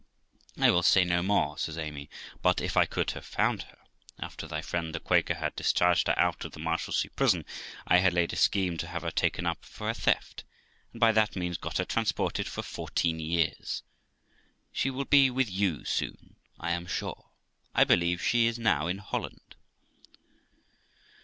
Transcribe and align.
'I 0.59 0.71
will 0.71 0.81
say 0.81 1.03
no 1.03 1.21
more', 1.21 1.59
says 1.59 1.77
Amy; 1.77 2.09
'but 2.41 2.59
if 2.59 2.75
I 2.75 2.85
could 2.87 3.11
have 3.11 3.23
found 3.23 3.61
her, 3.61 3.77
after 4.17 4.47
thy 4.47 4.63
friend 4.63 4.95
the 4.95 4.99
Quaker 4.99 5.35
had 5.35 5.55
discharged 5.55 6.07
her 6.07 6.17
out 6.17 6.43
of 6.43 6.53
the 6.53 6.59
Marshalsea 6.59 7.11
prison, 7.11 7.45
I 7.85 7.97
had 7.99 8.11
laid 8.11 8.33
a 8.33 8.35
scheme 8.35 8.77
to 8.77 8.87
have 8.87 9.03
her 9.03 9.11
taken 9.11 9.45
up 9.45 9.63
for 9.63 9.91
a 9.91 9.93
theft, 9.93 10.43
and 10.91 10.99
by 10.99 11.11
that 11.11 11.35
means 11.35 11.57
got 11.59 11.77
her 11.77 11.85
transported 11.85 12.47
for 12.47 12.63
fourteen 12.63 13.19
years. 13.19 13.83
She 14.71 14.89
will 14.89 15.05
be 15.05 15.29
with 15.29 15.51
you 15.51 15.85
soon, 15.85 16.35
I 16.59 16.71
am 16.71 16.87
sure; 16.87 17.29
I 17.75 17.83
believe 17.83 18.23
she 18.23 18.47
is 18.47 18.57
now 18.57 18.87
in 18.87 18.97
Holland.' 18.97 19.53